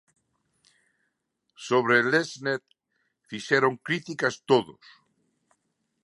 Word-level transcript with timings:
Sobre 1.67 1.95
Lexnet 2.13 2.63
fixeron 3.29 3.73
críticas 3.87 4.35
todos. 4.49 4.83